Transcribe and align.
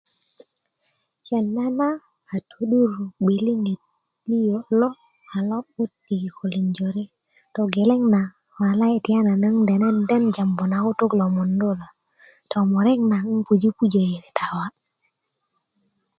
kenda 1.27 1.65
na 1.77 1.89
a 2.35 2.37
to'dur 2.49 2.91
ggwiliŋet 3.19 3.81
liö 4.29 4.55
lo 4.79 4.89
a 5.35 5.37
lo'but 5.49 5.91
i 6.11 6.15
kikölin 6.21 6.67
jore 6.77 7.03
togeleŋ 7.53 8.01
na 8.13 8.21
walai 8.59 8.95
'n 9.21 9.97
dende 10.09 10.29
jambu 10.35 10.63
na 10.69 10.77
kutuk 10.85 11.11
lo 11.19 11.25
mundu 11.35 11.69
lo 11.79 11.87
tomurek 12.51 13.01
na 13.11 13.17
'n 13.27 13.39
puji 13.47 13.69
pujo 13.77 14.01
kita 14.23 14.45
wa 14.55 14.65